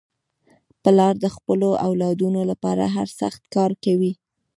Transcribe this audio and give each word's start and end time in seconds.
پلار 0.83 1.13
د 1.23 1.25
خپلو 1.35 1.69
اولادنو 1.87 2.41
لپاره 2.51 2.83
هر 2.95 3.07
سخت 3.19 3.41
کار 3.55 3.71
کوي. 3.83 4.11